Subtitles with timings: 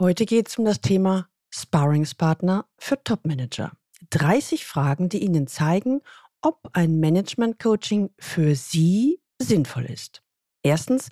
[0.00, 3.72] Heute geht es um das Thema Sparringspartner für Topmanager.
[4.10, 6.02] 30 Fragen, die Ihnen zeigen,
[6.40, 10.22] ob ein Management-Coaching für Sie sinnvoll ist.
[10.62, 11.08] Erstens,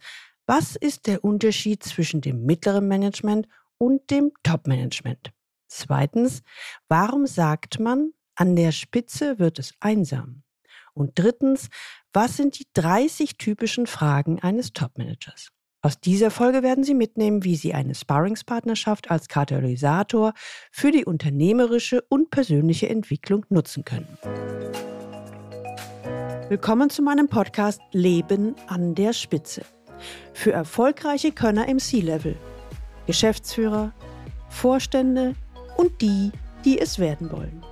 [0.47, 5.33] was ist der Unterschied zwischen dem mittleren Management und dem Top-Management?
[5.67, 6.45] Zweitens,
[6.89, 10.45] warum sagt man, an der Spitze wird es einsam?
[10.95, 11.71] Und drittens,
[12.13, 15.51] was sind die 30 typischen Fragen eines Top-Managers?
[15.83, 20.33] Aus dieser Folge werden Sie mitnehmen, wie Sie eine Sparringspartnerschaft als Katalysator
[20.73, 24.19] für die unternehmerische und persönliche Entwicklung nutzen können.
[26.49, 29.63] Willkommen zu meinem Podcast Leben an der Spitze.
[30.33, 32.37] Für erfolgreiche Könner im C-Level,
[33.07, 33.93] Geschäftsführer,
[34.49, 35.35] Vorstände
[35.77, 36.33] und die,
[36.65, 37.63] die es werden wollen.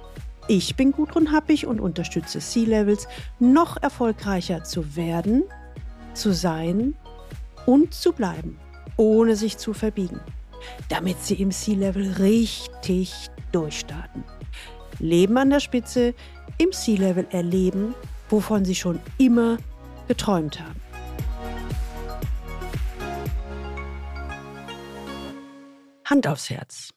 [0.47, 3.09] Ich bin Gudrun Happig und unterstütze C-Levels,
[3.39, 5.45] noch erfolgreicher zu werden,
[6.13, 6.95] zu sein
[7.67, 8.59] und zu bleiben,
[8.97, 10.21] ohne sich zu verbiegen,
[10.89, 13.13] damit sie im C-Level richtig
[13.53, 14.25] durchstarten.
[14.99, 16.15] Leben an der Spitze,
[16.59, 17.95] im C-Level erleben,
[18.29, 19.59] wovon sie schon immer
[20.09, 20.81] geträumt haben.
[26.05, 26.91] Hand aufs Herz.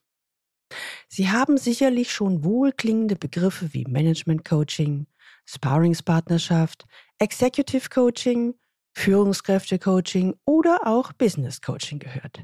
[1.07, 5.07] Sie haben sicherlich schon wohlklingende Begriffe wie Management Coaching,
[5.45, 6.85] Sparringspartnerschaft,
[7.17, 8.53] Executive Coaching,
[8.97, 12.43] Führungskräfte-Coaching oder auch Business Coaching gehört.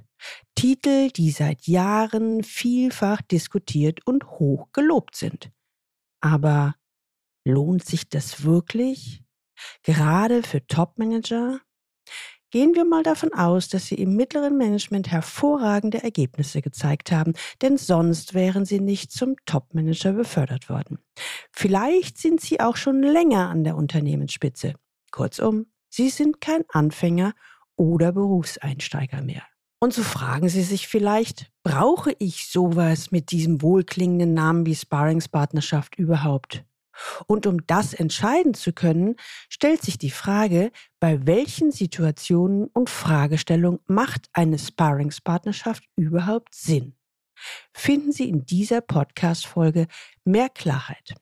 [0.56, 5.52] Titel, die seit Jahren vielfach diskutiert und hoch gelobt sind.
[6.22, 6.76] Aber
[7.44, 9.24] lohnt sich das wirklich?
[9.82, 11.60] Gerade für Top-Manager?
[12.52, 17.78] Gehen wir mal davon aus, dass Sie im mittleren Management hervorragende Ergebnisse gezeigt haben, denn
[17.78, 21.00] sonst wären Sie nicht zum Top-Manager befördert worden.
[21.52, 24.76] Vielleicht sind Sie auch schon länger an der Unternehmensspitze.
[25.10, 27.36] Kurzum, Sie sind kein Anfänger
[27.76, 29.44] oder Berufseinsteiger mehr.
[29.80, 35.96] Und so fragen Sie sich vielleicht, brauche ich sowas mit diesem wohlklingenden Namen wie Sparringspartnerschaft
[36.00, 36.66] überhaupt?
[37.28, 39.18] Und um das entscheiden zu können,
[39.50, 46.96] stellt sich die Frage, bei welchen Situationen und Fragestellungen macht eine Sparringspartnerschaft überhaupt Sinn?
[47.72, 49.86] Finden Sie in dieser Podcast-Folge
[50.24, 51.14] mehr Klarheit.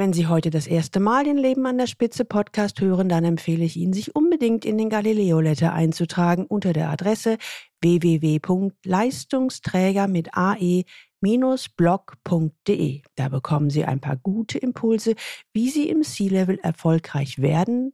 [0.00, 3.62] Wenn Sie heute das erste Mal den Leben an der Spitze Podcast hören, dann empfehle
[3.62, 7.36] ich Ihnen, sich unbedingt in den Galileo Letter einzutragen unter der Adresse
[7.82, 10.84] www.leistungsträger mit ae
[11.20, 13.02] blog.de.
[13.14, 15.16] Da bekommen Sie ein paar gute Impulse,
[15.52, 17.92] wie Sie im C-Level erfolgreich werden,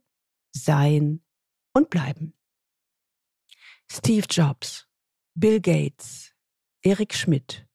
[0.55, 1.19] sein
[1.73, 2.35] und bleiben.
[3.91, 4.87] Steve Jobs,
[5.35, 6.33] Bill Gates,
[6.83, 7.66] Eric Schmidt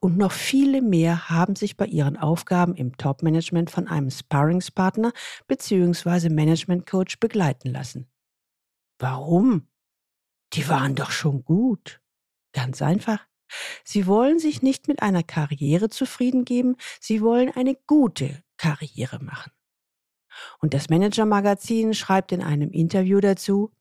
[0.00, 5.12] und noch viele mehr haben sich bei ihren Aufgaben im Top-Management von einem Sparringspartner
[5.48, 6.28] bzw.
[6.28, 8.08] Management Coach begleiten lassen.
[8.98, 9.68] Warum?
[10.52, 12.00] Die waren doch schon gut.
[12.52, 13.26] Ganz einfach.
[13.84, 19.52] Sie wollen sich nicht mit einer Karriere zufrieden geben, sie wollen eine gute Karriere machen.
[20.60, 23.72] Und das Manager-Magazin schreibt in einem Interview dazu,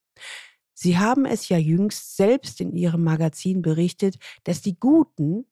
[0.74, 5.46] Sie haben es ja jüngst selbst in Ihrem Magazin berichtet, dass die Guten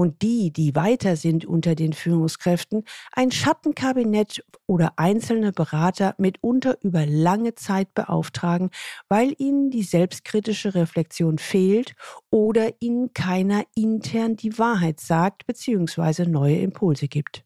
[0.00, 7.04] und die, die weiter sind unter den Führungskräften, ein Schattenkabinett oder einzelne Berater mitunter über
[7.04, 8.70] lange Zeit beauftragen,
[9.10, 11.96] weil ihnen die selbstkritische Reflexion fehlt
[12.30, 16.24] oder ihnen keiner intern die Wahrheit sagt bzw.
[16.24, 17.44] neue Impulse gibt.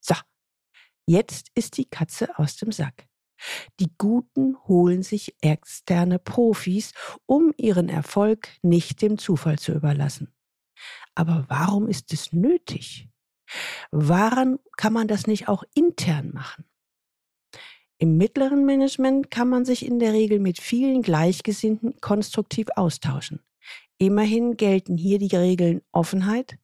[0.00, 0.14] So,
[1.06, 3.08] jetzt ist die Katze aus dem Sack.
[3.80, 6.92] Die Guten holen sich externe Profis,
[7.26, 10.33] um ihren Erfolg nicht dem Zufall zu überlassen.
[11.14, 13.08] Aber warum ist es nötig?
[13.90, 16.64] Warum kann man das nicht auch intern machen?
[17.98, 23.40] Im mittleren Management kann man sich in der Regel mit vielen Gleichgesinnten konstruktiv austauschen.
[23.98, 26.58] Immerhin gelten hier die Regeln Offenheit,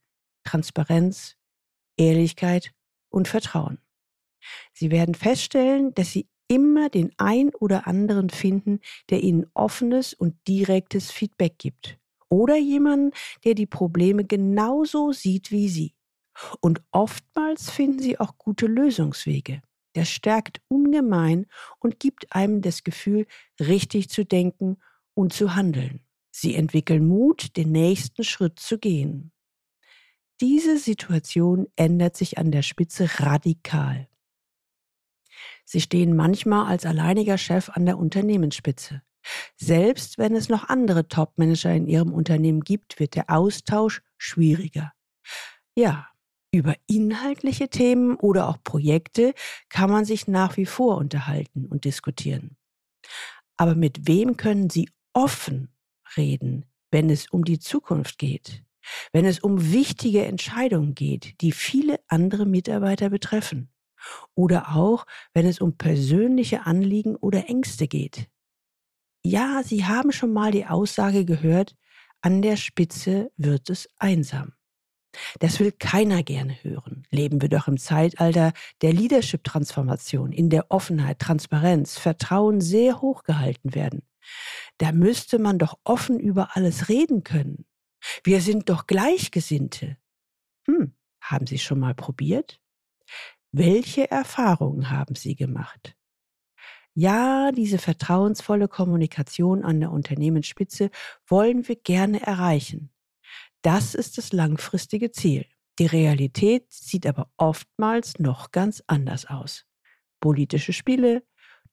[0.45, 1.37] Transparenz,
[1.97, 2.73] Ehrlichkeit
[3.09, 3.79] und Vertrauen.
[4.73, 8.81] Sie werden feststellen, dass Sie immer den ein oder anderen finden,
[9.11, 12.00] der Ihnen offenes und direktes Feedback gibt
[12.31, 13.11] oder jemanden,
[13.45, 15.95] der die Probleme genauso sieht wie Sie.
[16.61, 19.61] Und oftmals finden Sie auch gute Lösungswege.
[19.95, 21.47] Das stärkt ungemein
[21.81, 23.27] und gibt einem das Gefühl,
[23.59, 24.79] richtig zu denken
[25.15, 26.01] und zu handeln.
[26.31, 29.33] Sie entwickeln Mut, den nächsten Schritt zu gehen.
[30.41, 34.09] Diese Situation ändert sich an der Spitze radikal.
[35.65, 39.03] Sie stehen manchmal als alleiniger Chef an der Unternehmensspitze.
[39.57, 44.93] Selbst wenn es noch andere Top-Manager in Ihrem Unternehmen gibt, wird der Austausch schwieriger.
[45.77, 46.09] Ja,
[46.53, 49.35] über inhaltliche Themen oder auch Projekte
[49.69, 52.57] kann man sich nach wie vor unterhalten und diskutieren.
[53.57, 55.69] Aber mit wem können Sie offen
[56.17, 58.65] reden, wenn es um die Zukunft geht?
[59.13, 63.71] wenn es um wichtige Entscheidungen geht, die viele andere Mitarbeiter betreffen.
[64.35, 68.29] Oder auch, wenn es um persönliche Anliegen oder Ängste geht.
[69.25, 71.77] Ja, Sie haben schon mal die Aussage gehört,
[72.23, 74.53] an der Spitze wird es einsam.
[75.41, 77.07] Das will keiner gerne hören.
[77.11, 83.75] Leben wir doch im Zeitalter der Leadership-Transformation, in der Offenheit, Transparenz, Vertrauen sehr hoch gehalten
[83.75, 84.03] werden.
[84.79, 87.67] Da müsste man doch offen über alles reden können.
[88.25, 89.97] Wir sind doch Gleichgesinnte.
[90.67, 92.61] Hm, haben Sie schon mal probiert?
[93.53, 95.97] Welche Erfahrungen haben Sie gemacht?
[97.01, 100.91] Ja, diese vertrauensvolle Kommunikation an der Unternehmensspitze
[101.27, 102.91] wollen wir gerne erreichen.
[103.63, 105.47] Das ist das langfristige Ziel.
[105.79, 109.65] Die Realität sieht aber oftmals noch ganz anders aus.
[110.21, 111.23] Politische Spiele,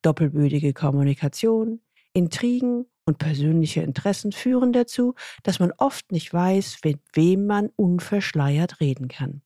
[0.02, 1.82] doppelbödige Kommunikation,
[2.14, 5.14] Intrigen und persönliche Interessen führen dazu,
[5.44, 9.42] dass man oft nicht weiß, mit wem man unverschleiert reden kann.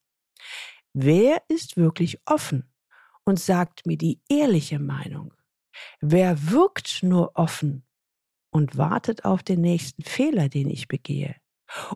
[0.93, 2.71] Wer ist wirklich offen
[3.23, 5.33] und sagt mir die ehrliche Meinung?
[5.99, 7.83] Wer wirkt nur offen
[8.51, 11.35] und wartet auf den nächsten Fehler, den ich begehe?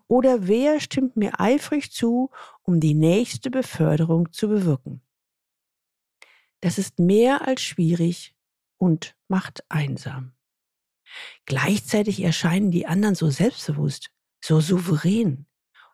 [0.07, 2.31] Oder wer stimmt mir eifrig zu,
[2.63, 5.01] um die nächste Beförderung zu bewirken?
[6.61, 8.35] Das ist mehr als schwierig
[8.77, 10.33] und macht einsam.
[11.45, 14.11] Gleichzeitig erscheinen die anderen so selbstbewusst,
[14.43, 15.45] so souverän.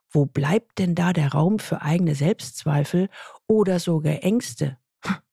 [0.09, 3.09] Wo bleibt denn da der Raum für eigene Selbstzweifel
[3.47, 4.77] oder sogar Ängste?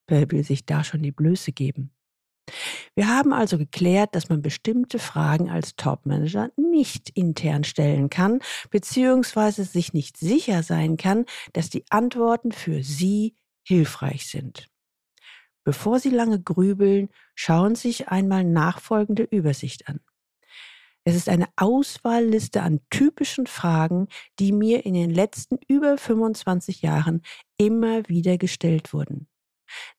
[0.07, 1.93] Wer will sich da schon die Blöße geben?
[2.95, 8.41] Wir haben also geklärt, dass man bestimmte Fragen als Topmanager nicht intern stellen kann,
[8.71, 14.69] beziehungsweise sich nicht sicher sein kann, dass die Antworten für Sie hilfreich sind.
[15.65, 20.01] Bevor Sie lange grübeln, schauen Sie sich einmal nachfolgende Übersicht an.
[21.05, 24.09] Es ist eine Auswahlliste an typischen Fragen,
[24.39, 27.23] die mir in den letzten über 25 Jahren
[27.57, 29.27] immer wieder gestellt wurden.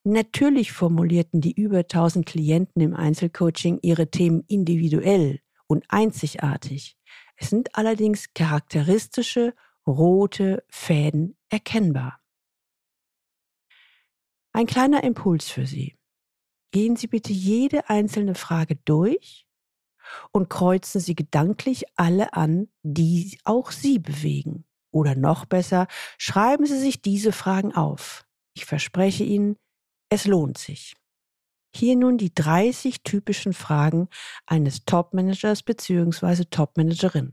[0.04, 6.96] Natürlich formulierten die über 1000 Klienten im Einzelcoaching ihre Themen individuell und einzigartig.
[7.36, 9.54] Es sind allerdings charakteristische
[9.86, 12.20] rote Fäden erkennbar.
[14.52, 15.96] Ein kleiner Impuls für Sie.
[16.72, 19.46] Gehen Sie bitte jede einzelne Frage durch
[20.32, 24.64] und kreuzen Sie gedanklich alle an, die auch Sie bewegen.
[24.92, 25.86] Oder noch besser,
[26.18, 28.26] schreiben Sie sich diese Fragen auf.
[28.60, 29.56] Ich verspreche Ihnen,
[30.10, 30.94] es lohnt sich.
[31.74, 34.10] Hier nun die 30 typischen Fragen
[34.44, 36.44] eines Topmanagers bzw.
[36.44, 37.32] Topmanagerin.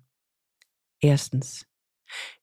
[1.01, 1.67] Erstens.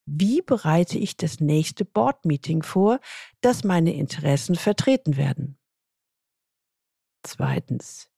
[0.05, 2.99] Wie bereite ich das nächste Board-Meeting vor,
[3.41, 5.57] dass meine Interessen vertreten werden?
[7.23, 8.11] Zweitens.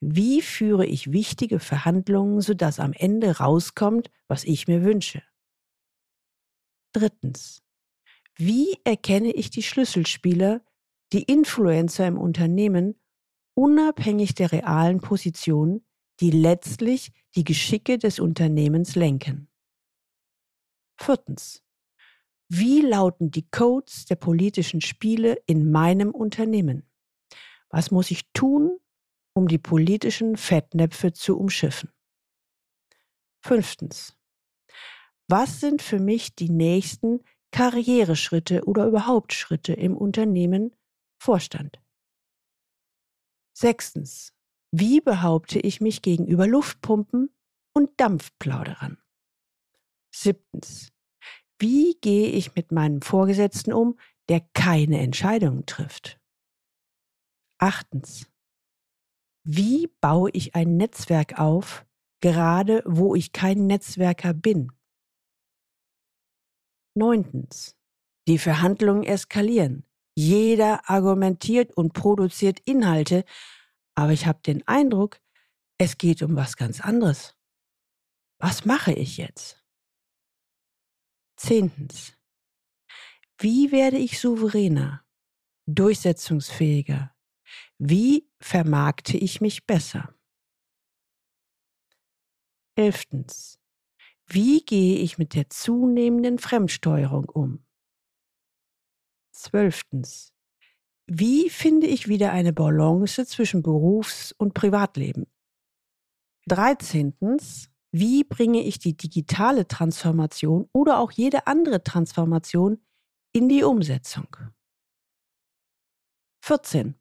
[0.00, 5.22] Wie führe ich wichtige Verhandlungen, sodass am Ende rauskommt, was ich mir wünsche?
[6.92, 7.63] Drittens.
[8.36, 10.64] Wie erkenne ich die Schlüsselspieler,
[11.12, 13.00] die Influencer im Unternehmen,
[13.54, 15.84] unabhängig der realen Position,
[16.20, 19.48] die letztlich die Geschicke des Unternehmens lenken?
[20.96, 21.62] Viertens.
[22.48, 26.88] Wie lauten die Codes der politischen Spiele in meinem Unternehmen?
[27.68, 28.78] Was muss ich tun,
[29.32, 31.90] um die politischen Fettnäpfe zu umschiffen?
[33.40, 34.16] Fünftens.
[35.26, 37.20] Was sind für mich die nächsten
[37.54, 40.74] Karriereschritte oder überhaupt Schritte im Unternehmen
[41.22, 41.80] Vorstand?
[43.56, 44.34] Sechstens.
[44.72, 47.30] Wie behaupte ich mich gegenüber Luftpumpen
[47.72, 48.98] und Dampfplauderern?
[50.12, 50.90] Siebtens.
[51.60, 56.18] Wie gehe ich mit meinem Vorgesetzten um, der keine Entscheidungen trifft?
[57.58, 58.28] Achtens.
[59.44, 61.86] Wie baue ich ein Netzwerk auf,
[62.20, 64.72] gerade wo ich kein Netzwerker bin?
[66.94, 67.76] Neuntens.
[68.26, 69.84] Die Verhandlungen eskalieren.
[70.16, 73.24] Jeder argumentiert und produziert Inhalte,
[73.94, 75.20] aber ich habe den Eindruck,
[75.78, 77.36] es geht um was ganz anderes.
[78.38, 79.64] Was mache ich jetzt?
[81.36, 82.16] Zehntens.
[83.38, 85.04] Wie werde ich souveräner,
[85.66, 87.14] durchsetzungsfähiger?
[87.78, 90.14] Wie vermarkte ich mich besser?
[92.76, 93.58] Elftens.
[94.26, 97.64] Wie gehe ich mit der zunehmenden Fremdsteuerung um?
[99.32, 100.32] Zwölftens.
[101.06, 105.26] Wie finde ich wieder eine Balance zwischen Berufs- und Privatleben?
[106.46, 107.70] Dreizehntens.
[107.92, 112.82] Wie bringe ich die digitale Transformation oder auch jede andere Transformation
[113.32, 114.26] in die Umsetzung?
[116.42, 116.94] 14.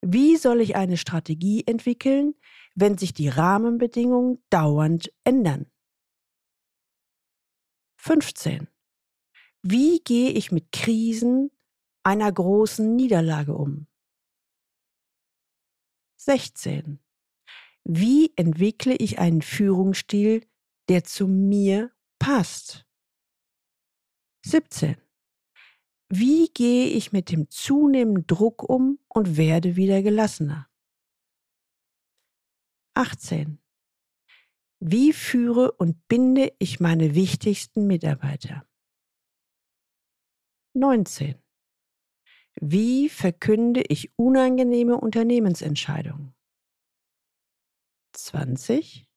[0.00, 2.34] Wie soll ich eine Strategie entwickeln,
[2.74, 5.66] wenn sich die Rahmenbedingungen dauernd ändern?
[8.08, 8.68] 15.
[9.60, 11.50] Wie gehe ich mit Krisen
[12.02, 13.86] einer großen Niederlage um?
[16.16, 17.00] 16.
[17.84, 20.48] Wie entwickle ich einen Führungsstil,
[20.88, 22.86] der zu mir passt?
[24.46, 24.96] 17.
[26.08, 30.66] Wie gehe ich mit dem zunehmenden Druck um und werde wieder gelassener?
[32.94, 33.60] 18.
[34.80, 38.64] Wie führe und binde ich meine wichtigsten Mitarbeiter?
[40.74, 41.34] 19.
[42.60, 46.34] Wie verkünde ich unangenehme Unternehmensentscheidungen?
[48.12, 49.08] 20.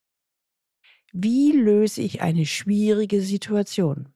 [1.13, 4.13] Wie löse ich eine schwierige Situation?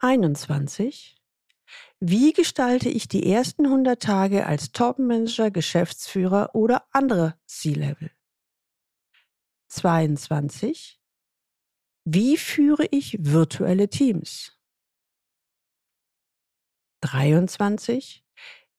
[0.00, 1.16] 21.
[2.00, 8.10] Wie gestalte ich die ersten 100 Tage als Top-Manager, Geschäftsführer oder andere C-Level?
[9.68, 11.00] 22.
[12.04, 14.58] Wie führe ich virtuelle Teams?
[17.02, 18.24] 23.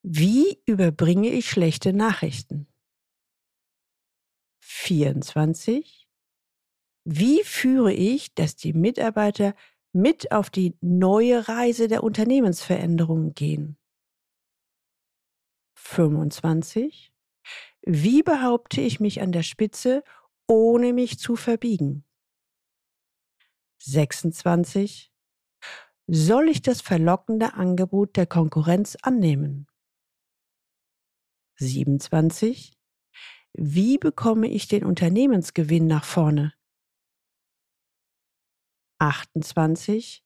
[0.02, 2.68] Wie überbringe ich schlechte Nachrichten?
[4.62, 6.10] 24.
[7.06, 9.56] Wie führe ich, dass die Mitarbeiter
[9.94, 13.78] mit auf die neue Reise der Unternehmensveränderungen gehen?
[15.76, 17.14] 25.
[17.82, 20.04] Wie behaupte ich mich an der Spitze,
[20.50, 22.04] ohne mich zu verbiegen?
[23.82, 25.14] 26.
[26.08, 29.68] Soll ich das verlockende Angebot der Konkurrenz annehmen?
[31.60, 32.74] 27.
[33.54, 36.54] Wie bekomme ich den Unternehmensgewinn nach vorne?
[39.00, 40.24] 28.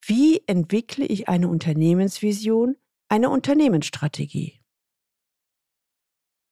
[0.00, 2.76] Wie entwickle ich eine Unternehmensvision,
[3.08, 4.60] eine Unternehmensstrategie?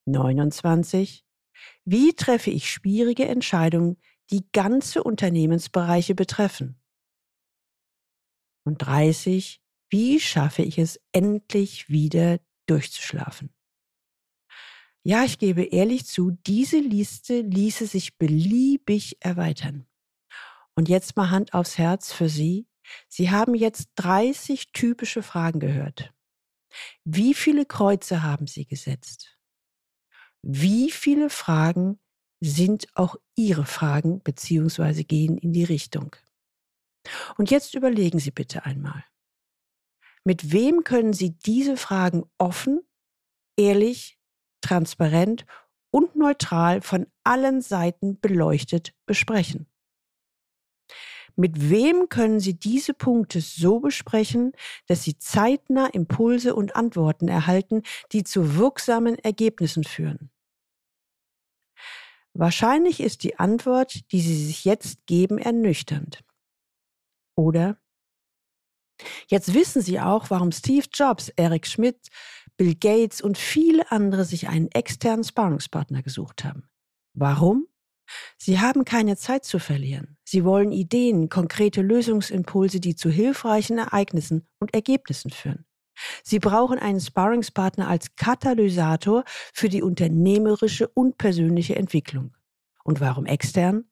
[0.07, 1.26] 29.
[1.85, 3.97] Wie treffe ich schwierige Entscheidungen,
[4.31, 6.81] die ganze Unternehmensbereiche betreffen?
[8.65, 13.55] Und 30, wie schaffe ich es endlich wieder durchzuschlafen?
[15.05, 19.87] Ja, ich gebe ehrlich zu, diese Liste ließe sich beliebig erweitern.
[20.75, 22.67] Und jetzt mal Hand aufs Herz für Sie.
[23.09, 26.13] Sie haben jetzt 30 typische Fragen gehört.
[27.05, 29.39] Wie viele Kreuze haben Sie gesetzt?
[30.49, 31.99] Wie viele Fragen
[32.39, 36.15] sind auch Ihre Fragen beziehungsweise gehen in die Richtung?
[37.37, 39.05] Und jetzt überlegen Sie bitte einmal.
[40.23, 42.81] Mit wem können Sie diese Fragen offen,
[43.57, 44.21] ehrlich,
[44.61, 45.47] transparent
[45.91, 49.67] und neutral von allen Seiten beleuchtet besprechen?
[51.35, 54.53] Mit wem können Sie diese Punkte so besprechen,
[54.87, 60.31] dass Sie zeitnah Impulse und Antworten erhalten, die zu wirksamen Ergebnissen führen?
[62.39, 66.23] Wahrscheinlich ist die Antwort, die Sie sich jetzt geben, ernüchternd.
[67.35, 67.79] Oder?
[69.29, 72.09] Jetzt wissen Sie auch, warum Steve Jobs, Eric Schmidt,
[72.57, 76.69] Bill Gates und viele andere sich einen externen Sparringspartner gesucht haben.
[77.15, 77.67] Warum?
[78.39, 80.17] Sie haben keine Zeit zu verlieren.
[80.25, 85.66] Sie wollen Ideen, konkrete Lösungsimpulse, die zu hilfreichen Ereignissen und Ergebnissen führen.
[86.23, 92.37] Sie brauchen einen Sparringspartner als Katalysator für die unternehmerische und persönliche Entwicklung.
[92.85, 93.85] Und warum extern?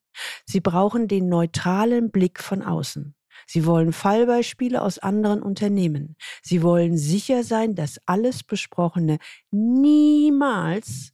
[0.46, 3.14] Sie brauchen den neutralen Blick von außen.
[3.46, 6.16] Sie wollen Fallbeispiele aus anderen Unternehmen.
[6.42, 9.18] Sie wollen sicher sein, dass alles Besprochene
[9.50, 11.12] niemals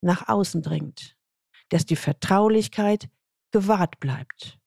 [0.00, 1.16] nach außen dringt,
[1.68, 3.08] dass die Vertraulichkeit
[3.52, 4.58] gewahrt bleibt.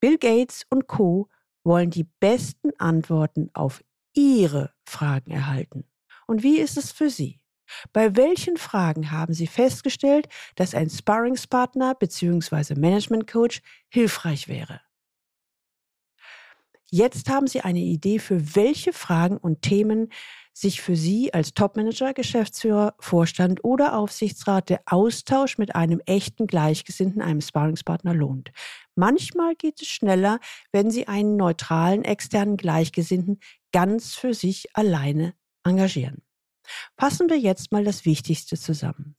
[0.00, 1.28] Bill Gates und Co
[1.62, 3.84] wollen die besten Antworten auf
[4.14, 5.84] ihre Fragen erhalten.
[6.26, 7.40] Und wie ist es für Sie?
[7.92, 12.74] Bei welchen Fragen haben Sie festgestellt, dass ein Sparringspartner bzw.
[12.74, 14.80] Management Coach hilfreich wäre?
[16.92, 20.08] Jetzt haben Sie eine Idee, für welche Fragen und Themen
[20.52, 27.22] sich für Sie als Topmanager, Geschäftsführer, Vorstand oder Aufsichtsrat der Austausch mit einem echten Gleichgesinnten,
[27.22, 28.50] einem Sparringspartner lohnt.
[28.96, 30.40] Manchmal geht es schneller,
[30.72, 33.38] wenn Sie einen neutralen externen Gleichgesinnten
[33.72, 35.34] ganz für sich alleine
[35.64, 36.22] engagieren.
[36.96, 39.16] Fassen wir jetzt mal das Wichtigste zusammen.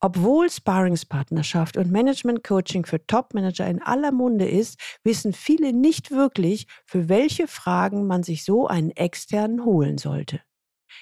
[0.00, 7.08] Obwohl Sparringspartnerschaft und Management-Coaching für Top-Manager in aller Munde ist, wissen viele nicht wirklich, für
[7.08, 10.40] welche Fragen man sich so einen externen holen sollte.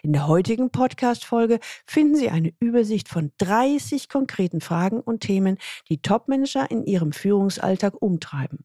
[0.02, 5.58] In der heutigen Podcast-Folge finden Sie eine Übersicht von 30 konkreten Fragen und Themen,
[5.90, 8.64] die Top-Manager in ihrem Führungsalltag umtreiben.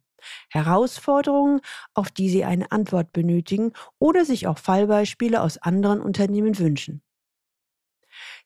[0.49, 1.61] Herausforderungen,
[1.93, 7.01] auf die Sie eine Antwort benötigen oder sich auch Fallbeispiele aus anderen Unternehmen wünschen.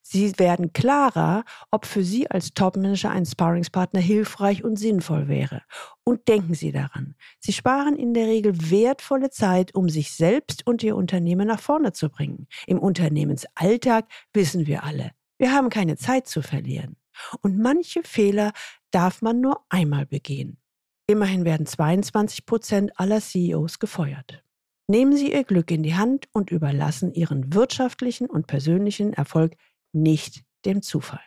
[0.01, 5.61] Sie werden klarer, ob für Sie als Topmanager ein Sparringspartner hilfreich und sinnvoll wäre.
[6.03, 10.83] Und denken Sie daran, Sie sparen in der Regel wertvolle Zeit, um sich selbst und
[10.83, 12.47] Ihr Unternehmen nach vorne zu bringen.
[12.67, 16.97] Im Unternehmensalltag wissen wir alle, wir haben keine Zeit zu verlieren.
[17.41, 18.51] Und manche Fehler
[18.89, 20.60] darf man nur einmal begehen.
[21.07, 24.43] Immerhin werden 22 Prozent aller CEOs gefeuert.
[24.87, 29.55] Nehmen Sie Ihr Glück in die Hand und überlassen Ihren wirtschaftlichen und persönlichen Erfolg
[29.93, 31.21] nicht dem Zufall.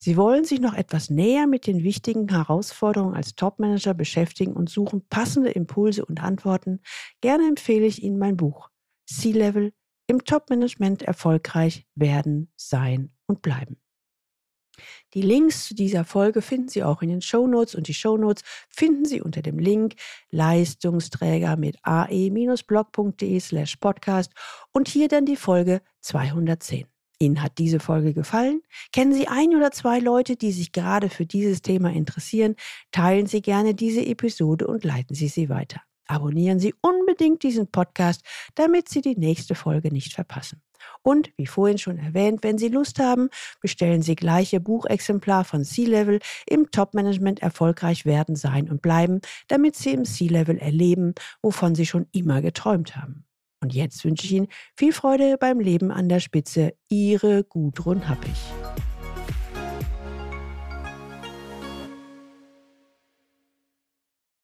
[0.00, 5.06] Sie wollen sich noch etwas näher mit den wichtigen Herausforderungen als Topmanager beschäftigen und suchen
[5.08, 6.80] passende Impulse und Antworten.
[7.20, 8.70] Gerne empfehle ich Ihnen mein Buch
[9.06, 9.72] C-Level
[10.06, 13.80] im Topmanagement erfolgreich werden, sein und bleiben.
[15.14, 19.04] Die Links zu dieser Folge finden Sie auch in den Shownotes und die Shownotes finden
[19.04, 19.94] Sie unter dem Link
[20.30, 24.32] Leistungsträger mit ae-blog.de slash podcast
[24.72, 26.86] und hier dann die Folge 210.
[27.20, 28.62] Ihnen hat diese Folge gefallen?
[28.92, 32.54] Kennen Sie ein oder zwei Leute, die sich gerade für dieses Thema interessieren?
[32.92, 35.80] Teilen Sie gerne diese Episode und leiten Sie sie weiter.
[36.08, 38.22] Abonnieren Sie unbedingt diesen Podcast,
[38.54, 40.62] damit Sie die nächste Folge nicht verpassen.
[41.02, 43.28] Und wie vorhin schon erwähnt, wenn Sie Lust haben,
[43.60, 49.76] bestellen Sie gleich Ihr Buchexemplar von C-Level im Top-Management erfolgreich werden, sein und bleiben, damit
[49.76, 53.24] Sie im C-Level erleben, wovon Sie schon immer geträumt haben.
[53.60, 56.74] Und jetzt wünsche ich Ihnen viel Freude beim Leben an der Spitze.
[56.88, 58.36] Ihre Gudrun Happig.